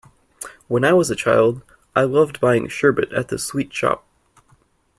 When 0.67 0.83
I 0.83 0.93
was 0.93 1.11
a 1.11 1.15
child, 1.15 1.61
I 1.95 2.05
loved 2.05 2.39
buying 2.39 2.67
sherbet 2.67 3.13
at 3.13 3.27
the 3.27 3.37
sweet 3.37 3.71
shop 3.71 4.03